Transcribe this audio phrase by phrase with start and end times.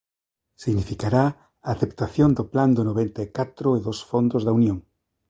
[0.63, 1.23] Significará
[1.67, 4.77] a aceptación do plan do noventa e catro e dos fondos da Unión.